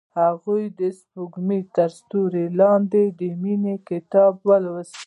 [0.19, 4.95] هغې د سپوږمۍ تر سیوري لاندې د مینې کتاب ولوست.